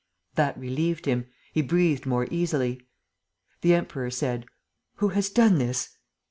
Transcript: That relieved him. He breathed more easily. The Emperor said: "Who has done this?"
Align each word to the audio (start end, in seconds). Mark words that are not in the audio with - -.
That 0.33 0.57
relieved 0.57 1.05
him. 1.05 1.27
He 1.53 1.61
breathed 1.61 2.07
more 2.07 2.27
easily. 2.31 2.81
The 3.61 3.75
Emperor 3.75 4.09
said: 4.09 4.47
"Who 4.95 5.09
has 5.09 5.29
done 5.29 5.59
this?" 5.59 5.95